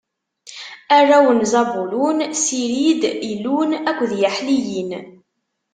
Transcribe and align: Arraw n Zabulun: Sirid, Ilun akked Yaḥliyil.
Arraw 0.97 1.27
n 1.37 1.41
Zabulun: 1.51 2.19
Sirid, 2.43 3.03
Ilun 3.31 3.71
akked 3.89 4.11
Yaḥliyil. 4.21 4.89